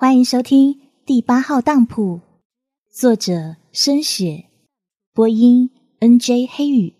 [0.00, 2.20] 欢迎收听第八号当铺，
[2.90, 4.46] 作者深雪，
[5.12, 6.46] 播音 N.J.
[6.50, 6.94] 黑雨。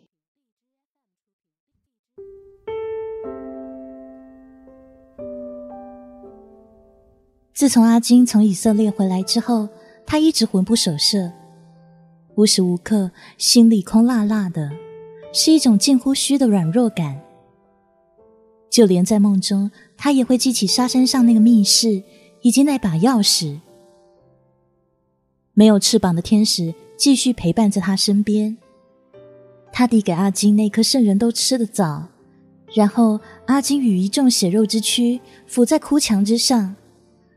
[7.54, 9.70] 自从阿金从以色列回来之后，
[10.04, 11.32] 他一直魂不守舍，
[12.34, 14.70] 无时无刻心里空落落的，
[15.32, 17.18] 是一种近乎虚的软弱感。
[18.70, 22.02] 就连在梦中，他也会记起沙山上那个密室。
[22.42, 23.60] 以及那把钥匙，
[25.52, 28.56] 没有翅膀的天使继续陪伴在他身边。
[29.72, 32.08] 他递给阿金那颗圣人都吃的枣，
[32.74, 36.74] 然后阿金与一众血肉之躯伏在哭墙之上，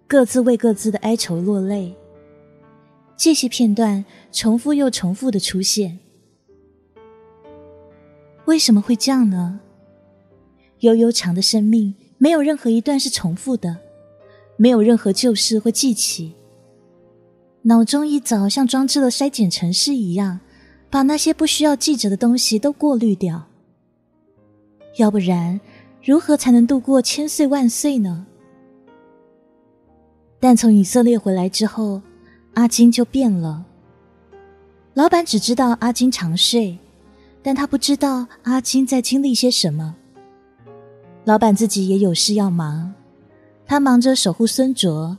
[0.08, 1.96] 各自为各自的哀愁落泪。
[3.16, 6.00] 这些片段重复又重复的出现，
[8.46, 9.60] 为什么会这样呢？
[10.80, 13.78] 悠悠长的生命，没有任何一段是重复的。
[14.58, 16.34] 没有任何旧事会记起，
[17.64, 20.40] 脑中一早像装置了筛检程式一样，
[20.90, 23.44] 把那些不需要记着的东西都过滤掉。
[24.98, 25.60] 要不然，
[26.04, 28.28] 如何才能度过千岁万岁呢？
[30.40, 32.02] 但从以色列回来之后，
[32.54, 33.66] 阿金就变了。
[34.94, 36.78] 老板只知道阿金常睡，
[37.42, 39.96] 但他不知道阿金在经历些什么。
[41.26, 42.94] 老板自己也有事要忙。
[43.74, 45.18] 他忙着守护孙卓，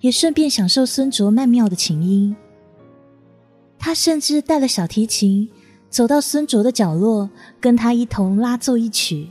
[0.00, 2.36] 也顺便享受孙卓曼妙的琴音。
[3.80, 5.50] 他甚至带了小提琴，
[5.90, 7.28] 走到孙卓的角落，
[7.60, 9.28] 跟他一同拉奏一曲。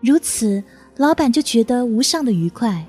[0.00, 0.62] 如此，
[0.96, 2.86] 老板就觉得无上的愉快。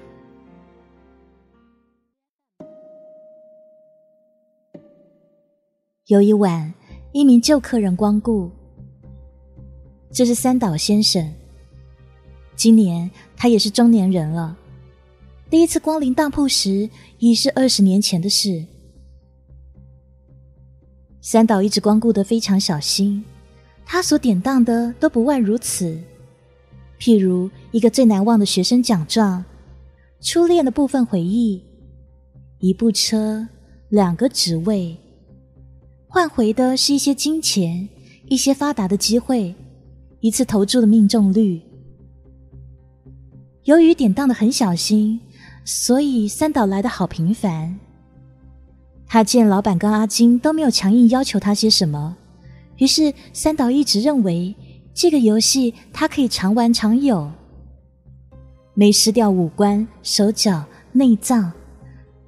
[6.06, 6.72] 有一晚，
[7.14, 8.52] 一名旧客人光顾，
[10.12, 11.34] 这是三岛先生。
[12.56, 14.56] 今年他也是中年人了。
[15.50, 18.66] 第一次光临当铺时，已是二十年前的事。
[21.22, 23.24] 三岛一直光顾的非常小心，
[23.86, 25.98] 他所典当的都不外如此。
[27.00, 29.44] 譬如一个最难忘的学生奖状、
[30.20, 31.64] 初恋的部分回忆、
[32.60, 33.48] 一部车、
[33.90, 34.98] 两个职位，
[36.08, 37.88] 换回的是一些金钱、
[38.26, 39.56] 一些发达的机会、
[40.20, 41.62] 一次投注的命中率。
[43.64, 45.20] 由于典当的很小心，
[45.68, 47.78] 所以三岛来的好频繁。
[49.06, 52.16] 他见老板跟阿金都没有强硬要求他些什么，
[52.78, 54.56] 于是三岛一直认为
[54.94, 57.30] 这个游戏他可以常玩常有，
[58.76, 60.64] 没失掉五官、手脚、
[60.94, 61.52] 内脏，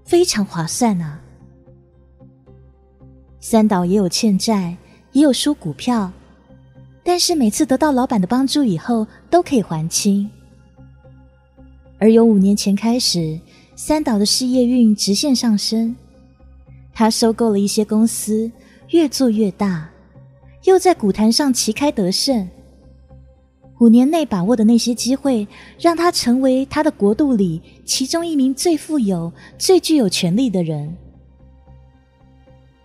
[0.04, 1.22] 非常划算啊。
[3.40, 4.76] 三岛也有欠债，
[5.14, 6.12] 也有输股票，
[7.06, 10.30] 但是每次得到老板的帮助以后，都可以还清。
[12.00, 13.38] 而由五年前开始，
[13.76, 15.94] 三岛的事业运直线上升。
[16.94, 18.50] 他收购了一些公司，
[18.90, 19.90] 越做越大，
[20.64, 22.48] 又在股坛上旗开得胜。
[23.80, 30.96] 五年内把握的那些机会，让他成为他的国度里其中一名最富有、最具有权力的人。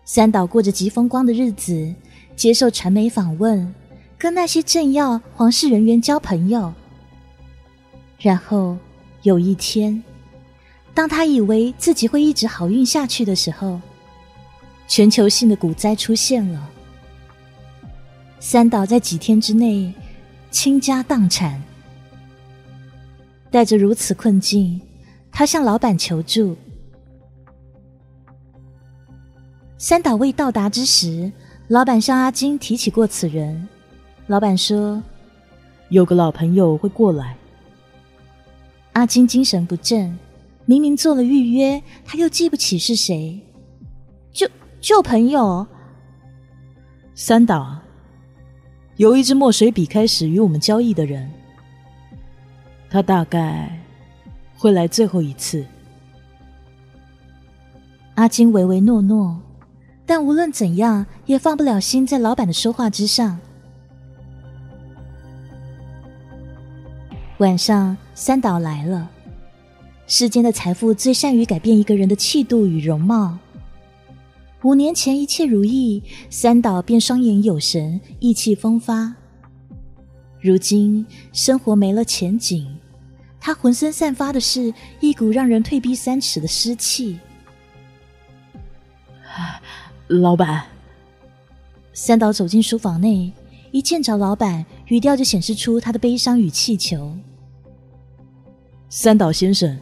[0.04, 1.92] 三岛过着极风光的日子，
[2.36, 3.74] 接受传媒访问，
[4.18, 6.72] 跟那些政要、皇室人员交朋友，
[8.18, 8.76] 然后。
[9.24, 10.02] 有一天，
[10.92, 13.80] 当他以为自己会一直好运下去的时候，
[14.86, 16.70] 全球性的股灾出现了。
[18.38, 19.90] 三岛在几天之内
[20.50, 21.60] 倾家荡产，
[23.50, 24.78] 带着如此困境，
[25.32, 26.54] 他向老板求助。
[29.78, 31.32] 三岛未到达之时，
[31.68, 33.66] 老板向阿金提起过此人。
[34.26, 35.02] 老板说
[35.88, 37.34] ：“有个老朋友会过来。”
[38.94, 40.18] 阿金精神不振，
[40.66, 43.38] 明明做了预约，他又记不起是谁。
[44.32, 44.48] 旧
[44.80, 45.66] 旧朋友，
[47.14, 47.78] 三岛，
[48.96, 51.30] 由一支墨水笔开始与我们交易的人，
[52.88, 53.84] 他大概
[54.56, 55.64] 会来最后一次。
[58.14, 59.40] 阿金唯唯诺诺，
[60.06, 63.38] 但无论怎样也放不了心在老板的说话之上。
[67.38, 69.10] 晚上，三岛来了。
[70.06, 73.38] 世间的财富最善于改变一个人的气度与容貌。
[74.62, 79.14] 五年前一切如意，三岛便双眼有神，意气风发。
[80.40, 82.66] 如今生活没了前景，
[83.40, 87.18] 他浑身散发的是一股让人退避三尺的湿气。
[90.08, 90.64] 老板，
[91.92, 93.32] 三岛走进书房内。
[93.70, 97.16] 一见着老板，语调就显示出他的悲伤与气求。
[98.96, 99.76] 三岛先生，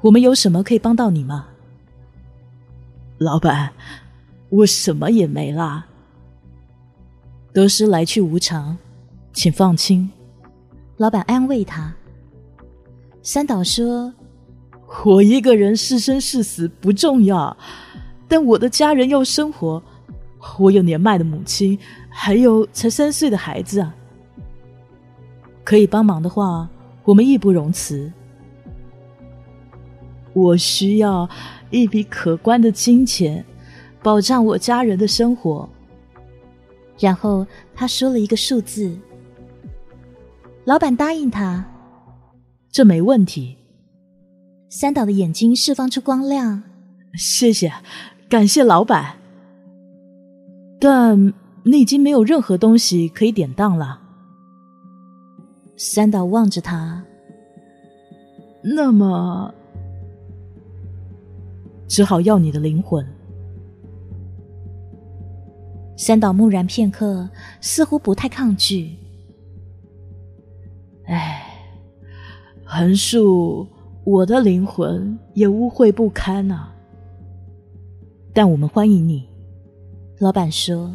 [0.00, 1.46] 我们有什么可以帮到你吗？
[3.18, 3.72] 老板，
[4.48, 5.86] 我什么也没啦。
[7.52, 8.76] 得失来去无常，
[9.32, 10.10] 请放心。
[10.96, 11.94] 老板安慰他。
[13.22, 14.12] 三岛说
[15.06, 17.56] ：“我一个人是生是死不重要，
[18.26, 19.80] 但我的家人要生活。
[20.58, 21.78] 我有年迈的母亲，
[22.10, 23.94] 还有才三岁的孩子啊。
[25.62, 26.68] 可以帮忙的话，
[27.04, 28.12] 我们义不容辞。
[30.34, 31.28] 我需要
[31.70, 33.44] 一笔可观的金钱，
[34.02, 35.68] 保障我家人的生活。”
[36.98, 38.96] 然后他说了一个数字，
[40.64, 41.64] 老板答应他，
[42.70, 43.56] 这没问题。
[44.68, 46.62] 三岛的眼睛释放出光亮，
[47.14, 47.72] 谢谢，
[48.28, 49.16] 感谢老板。
[50.80, 51.32] 但
[51.62, 54.00] 你已经没有任何东西可以典当了。
[55.76, 57.04] 三岛望着他，
[58.62, 59.52] 那么
[61.86, 63.04] 只好要你的灵魂。
[65.96, 67.28] 三岛木然片刻，
[67.60, 68.96] 似乎不太抗拒。
[71.06, 71.46] 唉，
[72.64, 73.66] 横竖
[74.04, 76.74] 我的灵魂也污秽不堪啊！
[78.32, 79.28] 但我们欢迎你，
[80.18, 80.90] 老板说。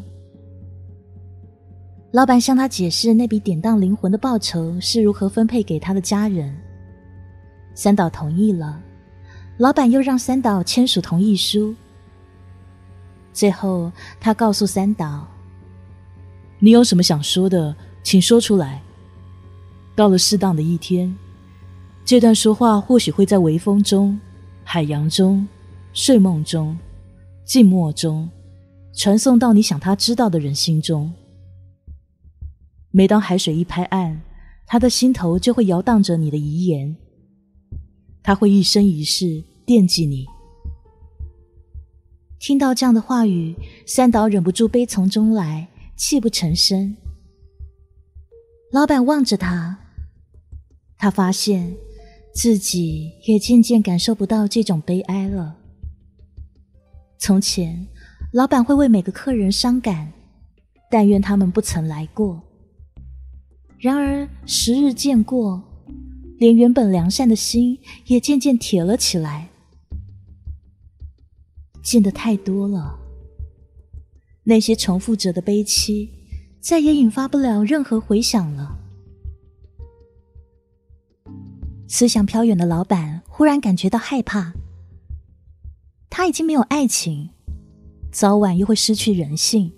[2.12, 6.54] 老板向他解释那笔典当灵魂的报酬是如何分配给他的家人。
[7.76, 8.82] 三岛同意了，
[9.60, 11.76] 老板又让三岛签署同意书。
[13.34, 15.28] 最后，他告诉三岛
[16.60, 18.82] ：“你有什么想说的，请说出来。
[19.98, 21.14] 到了适当的一天，
[22.06, 24.18] 这段说话或许会在微风中、
[24.64, 25.46] 海洋中、
[25.92, 26.78] 睡梦中、
[27.44, 28.30] 静默中，
[28.94, 31.14] 传送到你想他知道的人心中。
[32.92, 34.22] 每当海水一拍岸，
[34.66, 36.96] 他的心头就会摇荡着你的遗言，
[38.24, 40.26] 他会一生一世惦记你。”
[42.42, 43.56] 听到这样的话语，
[43.86, 46.98] 三岛忍不住悲从中来，泣不成声。
[48.72, 49.78] 老板望着他，
[50.98, 51.76] 他发现
[52.34, 55.56] 自己也渐渐感受不到这种悲哀了。
[57.20, 57.86] 从前，
[58.34, 60.12] 老板会为每个客人伤感，
[60.90, 62.42] 但愿他们不曾来过。
[63.78, 65.62] 然而时日渐过，
[66.40, 67.78] 连原本良善的心
[68.08, 69.49] 也渐渐铁了起来。
[71.90, 73.00] 见得太多了，
[74.44, 76.08] 那些重复着的悲戚，
[76.60, 78.78] 再也引发不了任何回响了。
[81.88, 84.54] 思想飘远的老板忽然感觉到害怕，
[86.12, 87.32] 他已经没有爱情，
[88.12, 89.74] 早晚又会失去人性。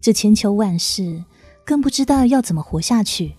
[0.00, 1.22] 这千秋万世，
[1.66, 3.34] 更不知道要怎么活下去。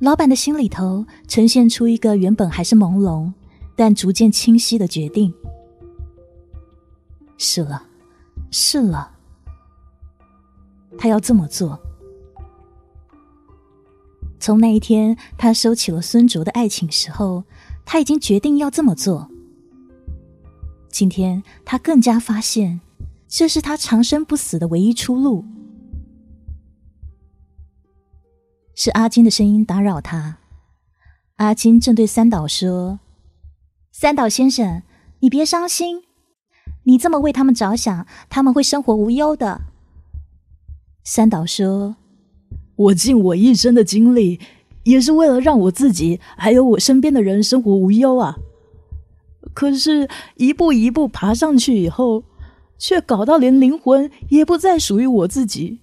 [0.00, 3.32] 老板的心里头呈现出一个原本还是朦胧。
[3.74, 5.32] 但逐渐清晰的决定，
[7.38, 7.82] 是了，
[8.50, 9.10] 是了，
[10.98, 11.80] 他要这么做。
[14.38, 17.44] 从那一天他收起了孙卓的爱情时候，
[17.84, 19.30] 他已经决定要这么做。
[20.88, 22.80] 今天他更加发现，
[23.28, 25.44] 这是他长生不死的唯一出路。
[28.74, 30.38] 是阿金的声音打扰他，
[31.36, 32.98] 阿金正对三岛说。
[34.02, 34.82] 三岛先生，
[35.20, 36.02] 你别伤心，
[36.82, 39.60] 你这么为他们着想，他们会生活无忧的。
[41.04, 41.94] 三岛说
[42.74, 44.40] ：“我尽我一生的精力，
[44.82, 48.38] 也是为了让我自己还有我身边的人生活无忧啊。
[49.54, 52.24] 可是，一步一步爬上去以后，
[52.76, 55.78] 却搞到连灵魂也不再属于我自己。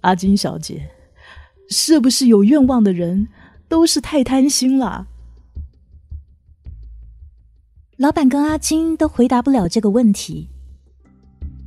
[0.00, 0.90] 阿金小姐，
[1.70, 3.28] 是不是有愿望的人
[3.68, 5.06] 都是太贪心了？”
[7.98, 10.48] 老板跟阿金都回答不了这个问题。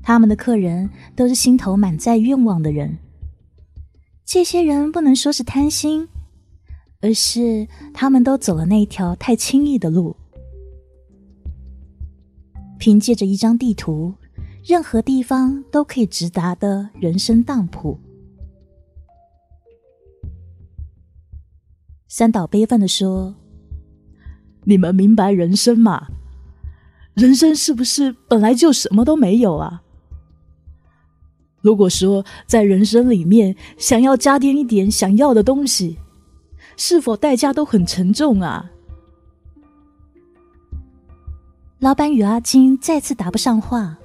[0.01, 2.97] 他们的客人都是心头满载愿望的人。
[4.23, 6.07] 这些人不能说是贪心，
[7.01, 10.15] 而是他们都走了那条太轻易的路。
[12.79, 14.13] 凭借着一张地图，
[14.63, 17.99] 任何地方都可以直达的人生当铺。
[22.07, 23.35] 三岛悲愤的说
[24.63, 26.07] ：“你们明白人生吗？”
[27.13, 29.81] 人生是不是本来就什么都没有啊？
[31.61, 35.97] 如果说在人生里面想要加添一点想要的东西，
[36.77, 38.71] 是否代价都很沉重啊？
[41.79, 43.97] 老板与阿金再次答不上话。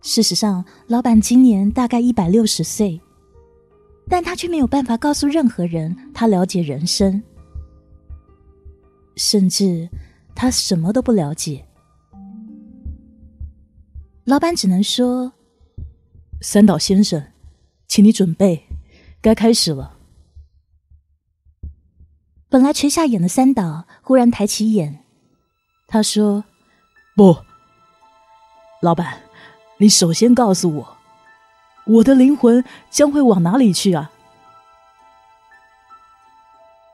[0.00, 3.00] 事实上，老板今年大概一百六十岁，
[4.08, 7.22] 但他却没有办法告诉任何人他了解人生。
[9.16, 9.88] 甚至
[10.40, 11.66] 他什么都不了解。
[14.22, 15.32] 老板只能说
[16.40, 17.32] ：“三岛先生，
[17.88, 18.68] 请你准备，
[19.20, 19.96] 该开始了。”
[22.48, 25.04] 本来垂下眼的三岛忽然抬起眼，
[25.88, 26.44] 他说
[27.16, 27.36] ：“不，
[28.80, 29.20] 老板，
[29.78, 30.96] 你首先告诉我，
[31.84, 34.12] 我的灵魂将会往哪里去啊？”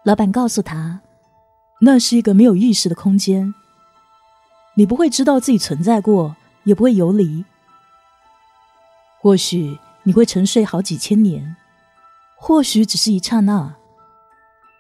[0.03, 1.03] 老板告诉他
[1.81, 3.55] ：“那是一个没有意识的空间，
[4.77, 7.45] 你不会知道自己存在过。”也不会游离。
[9.21, 11.57] 或许你会沉睡好几千年，
[12.37, 13.77] 或许只是一刹那。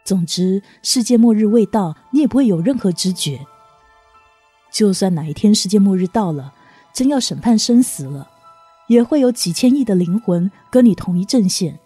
[0.02, 3.46] 总之，世界末日未到，你也不会有任何知觉。
[4.72, 6.54] 就算哪一天世界末日到了，
[6.94, 8.30] 真要审判生死了，
[8.88, 11.78] 也会有几千亿的灵魂跟你同一阵线。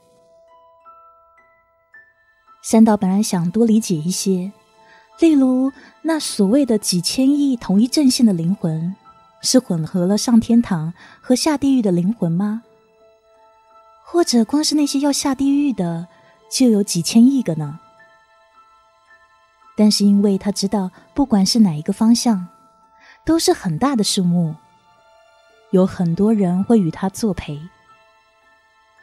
[2.63, 4.53] 三岛本来想多理解一些，
[5.19, 5.73] 例如
[6.03, 8.95] 那所谓的几千亿同一阵线的灵魂。
[9.41, 12.65] 是混合了上天堂和下地狱的灵魂吗？
[14.05, 16.09] 或者光是那些要下地狱的
[16.51, 17.79] 就有几千亿个呢？
[19.77, 22.49] 但是因为他知道，不管是哪一个方向，
[23.25, 24.57] 都是很大的数目，
[25.71, 27.61] 有很多人会与他作陪，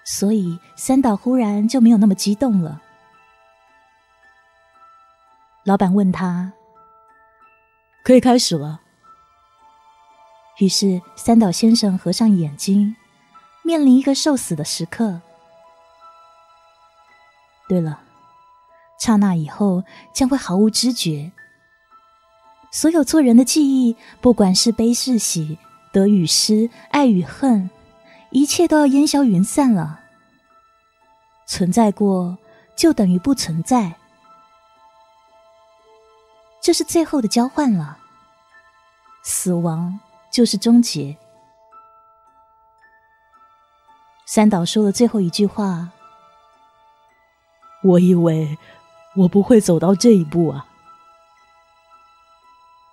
[0.04, 2.82] 所以三岛忽然就没有那么激动了。
[5.66, 6.54] 老板问他
[8.06, 8.82] ：“可以开始了。”
[10.60, 12.96] 于是，三岛先生合上眼睛，
[13.64, 15.20] 面临一个受死的时刻。
[17.68, 18.00] 对了，
[19.00, 21.32] 刹那以后将会毫无知觉，
[22.72, 25.58] 所有做人的记忆，不管是悲是喜、
[25.92, 27.72] 得与失、爱与恨，
[28.30, 30.02] 一切都要烟消云散了。
[31.48, 32.38] 存在过，
[32.76, 33.96] 就等于不存在，
[36.66, 38.00] 这是最后的交换了。
[39.22, 40.00] 死亡。
[40.32, 41.16] 就是终结。
[44.26, 45.90] 三岛说了最后一句话
[47.86, 48.58] ：“我以为
[49.16, 50.68] 我不会走到这一步啊。”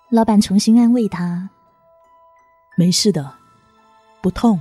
[0.09, 1.51] 老板重新安慰他
[2.79, 3.35] ：“没事的，
[4.21, 4.61] 不痛。”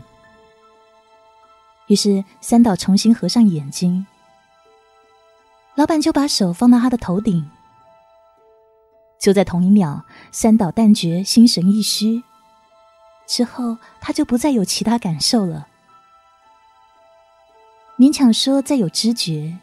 [1.86, 4.08] 于是三岛重新合上眼睛，
[5.76, 7.48] 老板就把手放到他的头顶。
[9.22, 12.24] 就在同一秒，三岛但觉心神一虚。
[13.28, 15.68] 之后，他就不再有其他感受了。
[17.98, 19.60] 勉强说再有知觉，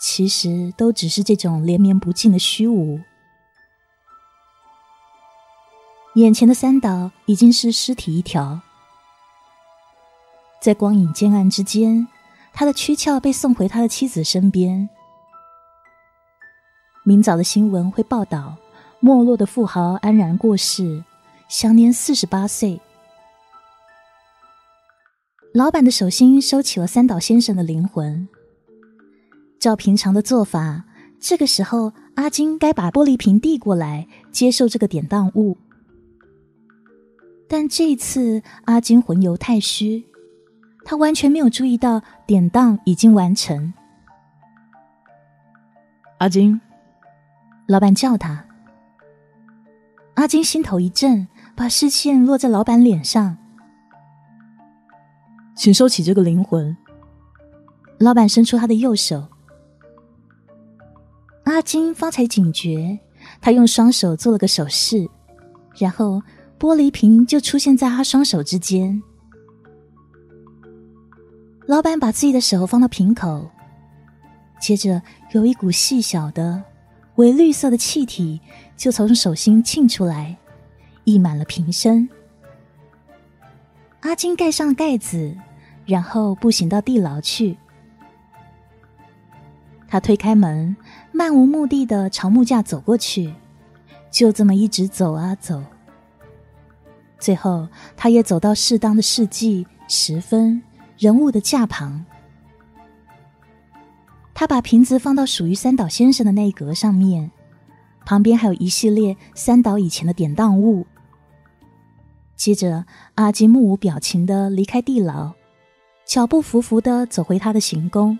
[0.00, 3.00] 其实都只是这种连绵不尽的虚无。
[6.16, 8.60] 眼前的三岛已经是尸体一条，
[10.60, 12.08] 在光影渐暗之间，
[12.52, 14.90] 他的躯壳被送回他的妻子身边。
[17.04, 18.56] 明早的新闻会报道，
[19.02, 21.04] 没落的富豪安然过世。
[21.48, 22.80] 享年四十八岁。
[25.52, 28.26] 老板的手心收起了三岛先生的灵魂。
[29.60, 30.84] 照平常的做法，
[31.20, 35.58] 这个时候阿金该把玻璃瓶递过来，接受这个典当物。
[37.46, 40.06] 但这次阿金魂游太虚，
[40.86, 43.74] 他完全没有注意到典当已经完成。
[46.16, 46.58] 阿金，
[47.68, 48.46] 老板叫他。
[50.14, 51.28] 阿金心头一震。
[51.54, 53.36] 把视线落在老板脸上，
[55.54, 56.74] 请收起这个灵魂。
[57.98, 59.28] 老板伸出他的右手。
[61.44, 62.98] 阿金方才警觉，
[63.38, 65.06] 他用双手做了个手势，
[65.76, 66.22] 然后
[66.58, 69.00] 玻璃瓶就出现在他双手之间。
[71.66, 73.46] 老板把自己的手放到瓶口，
[74.58, 75.02] 接着
[75.32, 76.64] 有一股细小的、
[77.16, 78.40] 为绿色的气体
[78.76, 80.36] 就从手心沁出来。
[81.04, 82.08] 溢满了瓶身。
[84.02, 85.36] 阿金盖上盖子，
[85.84, 87.58] 然后步行到地牢去。
[89.88, 90.76] 他推开门，
[91.10, 93.34] 漫无目的的朝木架走过去，
[94.12, 95.62] 就这么一直走啊走。
[97.18, 100.62] 最后，他也走到适当的世纪、时分、
[100.96, 102.04] 人物的架旁。
[104.42, 107.30] 他把瓶子放到属于三岛先生的那一格上面，
[108.04, 110.84] 旁边还有一系列三岛以前的典当物。
[112.34, 112.84] 接着，
[113.14, 115.30] 阿金目无表情的离开地牢，
[116.04, 118.18] 脚步浮浮的走回他的行宫。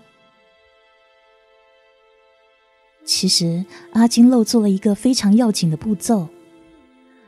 [3.03, 6.29] 其实，阿金漏做了一个非常要紧的步骤，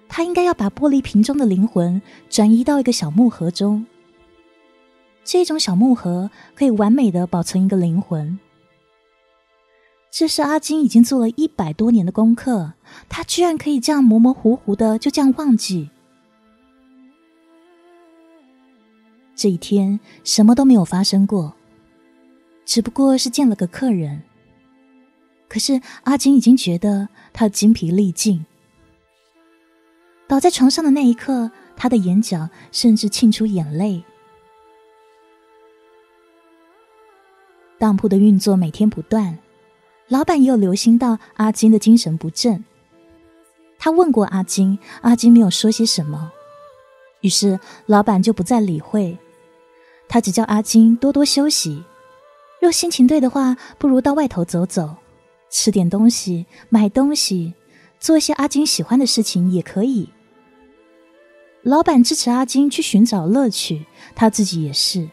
[0.07, 3.85] 他应该要把玻璃瓶中的灵魂转移到一个小木盒中。
[5.25, 8.39] 这种小木盒可以完美的保存一个灵魂。
[10.17, 12.71] 这是阿金已经做了一百多年的功课，
[13.09, 15.89] 他居然可以这样模模糊糊的就这样忘记。
[19.35, 21.53] 这一天什么都没有发生过，
[22.63, 24.23] 只不过是见了个客人。
[25.49, 28.45] 可是阿金已经觉得他精疲力尽，
[30.29, 34.01] 倒在床上的那一刻，他的眼角甚至沁出眼泪。
[37.77, 39.37] 当铺的运作每天不断，
[40.07, 42.63] 老板也有留心到阿金的精神不振。
[43.77, 46.31] 他问过阿金，阿金没有说些什么，
[47.21, 49.17] 于是老板就不再理会。
[50.07, 51.83] 他只叫阿金多多休息，
[52.61, 54.95] 若心情对的话，不如到外头走走，
[55.49, 57.53] 吃点东西，买东西，
[57.99, 60.09] 做一些阿金喜欢的事情也可以。
[61.63, 65.09] 老板支持阿金去寻找乐趣，他自己也是。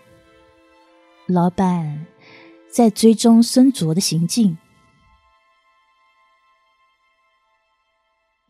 [1.26, 2.06] 老板
[2.70, 4.58] 在追踪孙卓的行径，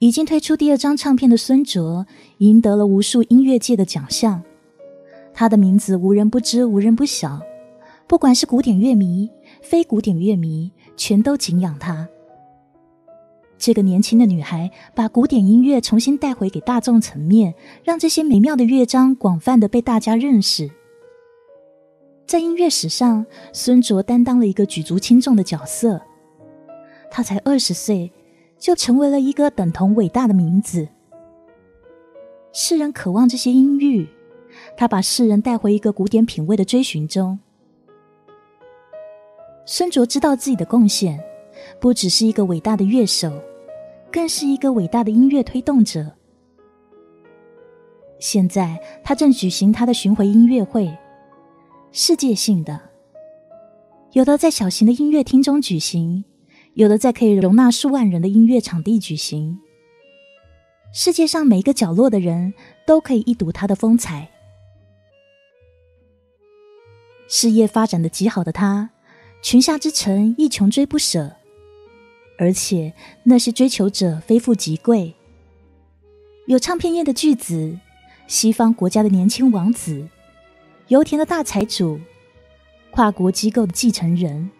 [0.03, 2.05] 已经推出第二张唱片的孙卓，
[2.39, 4.43] 赢得了无数音乐界的奖项。
[5.33, 7.41] 他的名字无人不知，无人不晓。
[8.09, 9.31] 不管是古典乐迷、
[9.63, 12.09] 非古典乐迷，全都敬仰他。
[13.57, 17.55] 这个年轻的女孩把古典音乐重新带回给大众层面，
[17.85, 20.69] 让这些美妙的乐章广泛的被大家认识。
[22.27, 26.03] 在音乐史上，孙卓担当了一个举足轻重的角色。
[27.09, 28.11] 他才二十岁，
[28.63, 30.87] 就成为了一个等同伟大的名字。
[32.53, 34.09] 世人渴望这些音域。
[34.77, 37.39] 他把世人带回一个古典品味的追寻中。
[39.65, 41.19] 孙卓知道自己的贡献，
[41.81, 43.33] 不只是一个伟大的乐手，
[44.13, 46.07] 更是一个伟大的音乐推动者。
[48.19, 50.95] 现在他正举行他的巡回音乐会，
[51.91, 52.79] 世界性的，
[54.13, 56.23] 有的在小型的音乐厅中举行，
[56.75, 59.59] 有的在可以容纳数万人的音乐场地举行。
[60.95, 62.55] 世界上每一个角落的人
[62.87, 64.31] 都可以一睹他的风采。
[67.29, 68.91] 事业发展的极好的他，
[69.43, 71.37] 群下之臣亦穷追不舍，
[72.39, 72.93] 而且
[73.25, 75.15] 那些追求者非富即贵，
[76.47, 77.79] 有唱片业的巨子，
[78.27, 80.09] 西方国家的年轻王子，
[80.89, 81.99] 油田的大财主，
[82.91, 84.51] 跨国机构的继承人。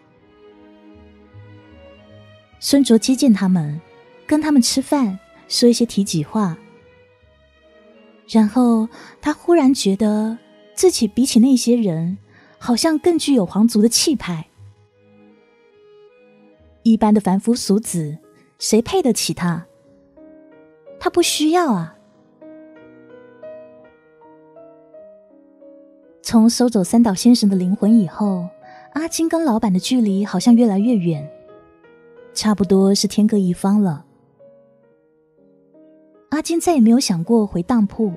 [2.65, 3.81] 孙卓接见他们，
[4.25, 6.57] 跟他们吃饭，说一些体己话，
[8.29, 8.87] 然后
[9.19, 10.37] 他忽然觉得
[10.73, 12.17] 自己比起那些人。
[12.65, 14.47] 好像更具有皇族的气派。
[16.83, 18.17] 一般的凡夫俗子，
[18.57, 19.65] 谁配得起他？
[20.97, 21.97] 他不需要啊。
[26.21, 28.47] 从收走三岛先生的灵魂以后，
[28.93, 31.29] 阿金跟老板的距离好像越来越远，
[32.33, 34.05] 差不多是天各一方了。
[36.29, 38.11] 阿金再也没有想过回当铺。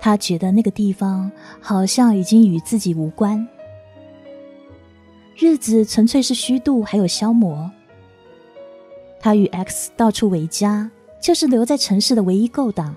[0.00, 1.30] 他觉得那个地方
[1.60, 3.46] 好像已经与自己无关，
[5.36, 7.70] 日子纯粹是虚度，还有消磨。
[9.20, 12.96] 他与 X 到处为家，就是留在城市的唯一勾当。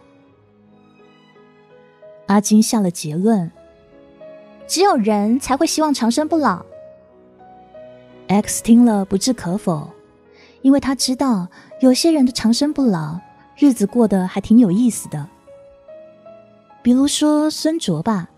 [2.27, 3.51] 阿金下了结论：
[4.65, 6.65] 只有人才会希望长生不老。
[8.29, 9.89] X 听了不置可否，
[10.63, 11.47] 因为他知道
[11.82, 13.19] 有些人的长生不老，
[13.56, 15.30] 日子过得还挺有意思的。
[16.82, 18.30] 比如说孙卓吧，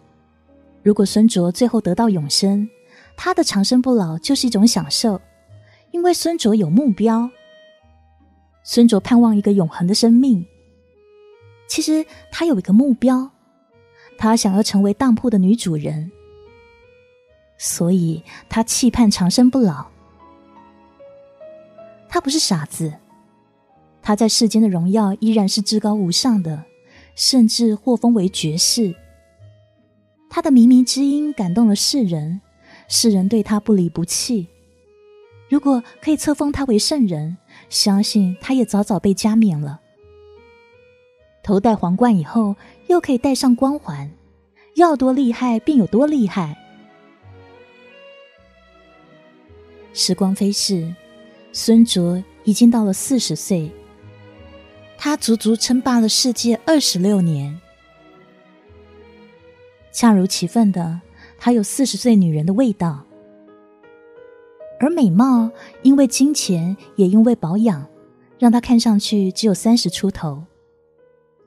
[0.83, 2.67] 如果孙卓最后得到永生，
[3.15, 5.21] 他的长生不老就是一种享受，
[5.91, 7.29] 因为孙卓有目标。
[8.63, 10.45] 孙卓盼望一个永恒的生命。
[11.67, 13.29] 其实他有一个目标，
[14.17, 16.11] 他想要成为当铺的女主人，
[17.57, 19.94] 所以他期盼长生不老。
[22.15, 22.93] 他不是傻子，
[24.01, 26.63] 他在世间的荣耀依然是至高无上的。
[27.13, 28.95] 甚至获封为爵士。
[30.29, 32.39] 他的靡靡之音感动了世人，
[32.87, 34.47] 世人对他不离不弃。
[35.49, 37.35] 如果可以册封他为圣人，
[37.67, 39.81] 相信他也早早被加冕了。
[41.43, 42.55] 头戴皇冠以后，
[42.87, 44.09] 又可以戴上光环，
[44.75, 46.57] 要多厉害便有多厉害。
[49.91, 50.95] 时光飞逝，
[51.57, 53.71] 孙卓已经到了四十岁。
[54.97, 57.57] 他足足称霸了世界二十六年，
[59.89, 60.99] 恰如其分的，
[61.37, 63.05] 他有四十岁女人的味道。
[64.81, 65.49] 而美貌
[65.81, 67.87] 因为金钱，也因为保养，
[68.37, 70.43] 让他看上去只有三十出头，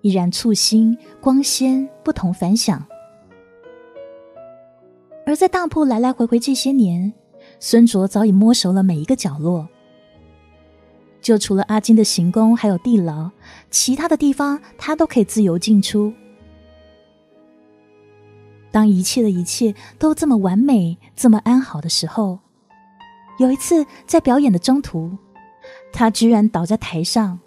[0.01, 2.83] 依然簇新、光鲜、不同凡响。
[5.27, 7.13] 而在当铺来来回回这些年，
[7.61, 9.69] 孙卓早已摸熟了每一个角落，
[11.21, 13.31] 就除了阿金的行宫还有地牢，
[13.71, 16.13] 其他的地方他都可以自由进出。
[18.71, 22.39] 当一切的一切都这么完美、这么安好的时候，
[23.39, 25.17] 有一次在表演的中途，
[25.93, 27.39] 他居然倒在台上。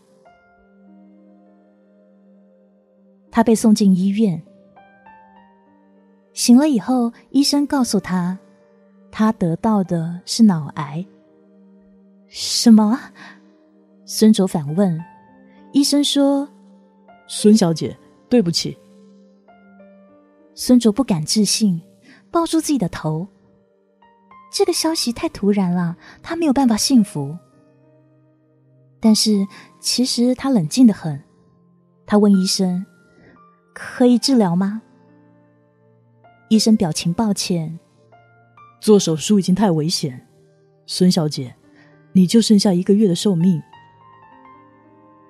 [3.30, 4.42] 他被送进医院，
[6.34, 8.38] 醒了以后，医生告诉他，
[9.10, 11.06] 他得到的是脑癌。
[12.28, 13.00] 什么？
[14.14, 15.02] 孙卓反问。
[15.72, 16.46] 医生说
[17.28, 17.98] ：“孙小姐，
[18.28, 18.78] 对不起。”
[20.54, 21.82] 孙卓不敢置信，
[22.30, 23.26] 抱住自己的头。
[24.52, 27.38] 这个消息太突然了，他没有办法信服。
[29.00, 29.48] 但是
[29.80, 31.24] 其实他冷静的很。
[32.06, 32.86] 他问医生
[33.74, 34.82] ：“可以治疗吗？”
[36.52, 37.80] 医生表情抱歉
[38.82, 40.28] ：“做手术已经太危险，
[40.86, 41.56] 孙小姐，
[42.12, 43.64] 你就剩下一个月的寿命。”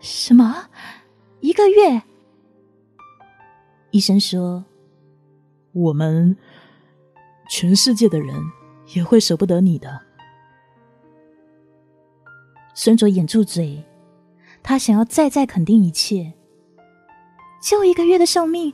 [0.01, 0.67] 什么？
[1.41, 2.01] 一个月？
[3.91, 4.65] 医生说
[5.73, 6.35] ：“我们
[7.49, 8.35] 全世界的人
[8.95, 10.01] 也会舍不得你的。”
[12.73, 13.83] 孙卓掩住嘴，
[14.63, 16.33] 他想要再再肯定一切。
[17.61, 18.73] 就一个月的寿命，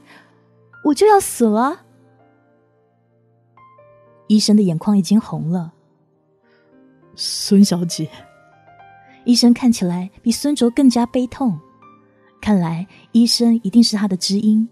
[0.86, 1.86] 我就要死了。
[4.28, 5.74] 医生的眼眶已经红了。
[7.16, 8.10] 孙小姐。
[9.28, 11.60] 医生看起来比孙卓更加悲痛，
[12.40, 14.70] 看来医生一定是他的知音。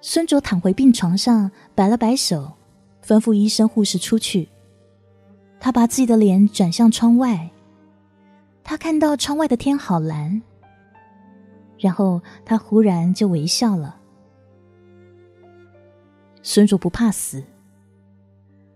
[0.00, 2.52] 孙卓躺回病床上，摆了摆手，
[3.04, 4.48] 吩咐医生护士出去。
[5.58, 7.50] 他把自己的脸转向窗外，
[8.62, 10.40] 他看到窗外的天好蓝，
[11.80, 13.96] 然后他忽然就微笑了。
[16.44, 17.42] 孙卓不怕死，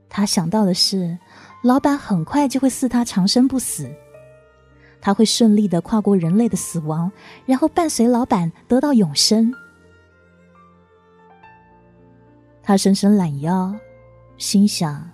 [0.09, 1.17] 他想到的是。
[1.63, 3.91] 老板很快就会赐他长生不死，
[5.01, 7.13] 他会顺利的跨过人类的死亡，
[7.45, 9.53] 然后伴随老板得到永生。
[12.63, 13.75] 他伸伸懒腰，
[14.39, 15.11] 心想：“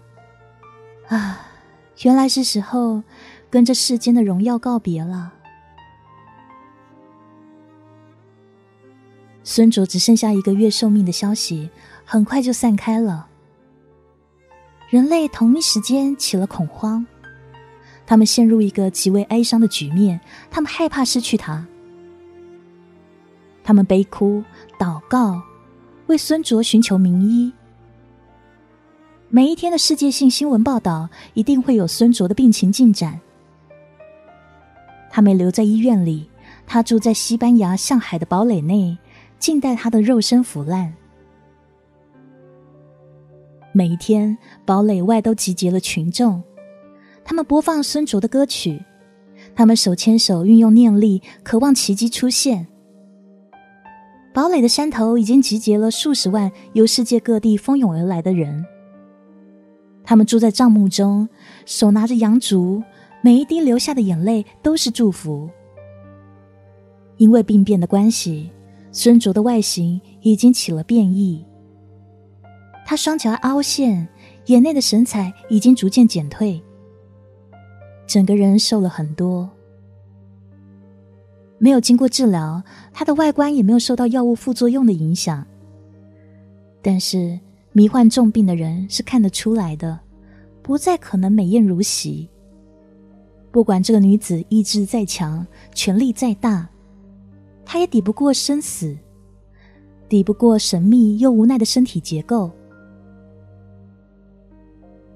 [1.09, 1.41] 啊，
[2.03, 3.03] 原来是时候
[3.51, 5.33] 跟这世间的荣耀告别了。”
[9.43, 11.71] 孙卓只剩下一个月寿命的消息，
[12.05, 13.29] 很快就散开了。
[14.89, 17.05] 人类同一时间起了恐慌，
[18.07, 21.67] 他们陷入一个极为哀伤的局面，他们害怕失去他，
[23.65, 24.45] 他们悲哭
[24.79, 25.43] 祷告，
[26.07, 27.53] 为孙卓寻求名医。
[29.29, 33.21] 每一天的世界性新闻报道一定会有孙卓的病情进展。
[35.11, 36.31] 他没留在医院里，
[36.65, 38.97] 他住在西班牙向海的堡垒内，
[39.41, 40.95] 静待他的肉身腐烂。
[43.77, 46.43] 每一天，堡垒外都集结了群众，
[47.23, 48.83] 他们播放孙卓的歌曲，
[49.55, 52.67] 他们手牵手运用念力，渴望奇迹出现。
[54.33, 58.65] 堡垒的山头已经集结了数十万由世界各地蜂拥而来的人，
[60.03, 61.29] 他们住在帐幕中，
[61.67, 62.83] 手拿着羊烛，
[63.21, 65.51] 每一滴流下的眼泪都是祝福。
[67.19, 68.51] 因为病变的关系，
[68.91, 71.45] 孙卓的外形已经起了变异。
[72.89, 74.07] 他双颊凹陷，
[74.47, 76.63] 眼内的神采已经逐渐减退，
[78.07, 79.51] 整个人瘦了很多。
[81.59, 85.45] 没有经过治疗，他的外观也没有受到药物副作用的影响。
[86.81, 87.37] 但是
[87.73, 89.99] 迷患重病的人是看得出来的，
[90.63, 92.29] 不再可能美艳如昔。
[93.51, 95.45] 不管这个女子意志再强，
[95.75, 96.69] 权力再大，
[97.65, 98.97] 她也抵不过生死，
[100.09, 102.53] 抵不过神秘又无奈的身体结构。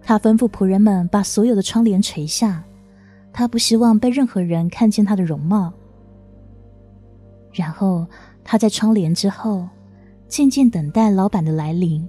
[0.03, 2.65] 他吩咐仆人们把所有的窗帘垂下，
[3.33, 5.73] 他不希望被任何人看见他的容貌。
[7.53, 8.07] 然后
[8.45, 9.69] 他在窗帘之后，
[10.27, 12.09] 静静等待老板的来临。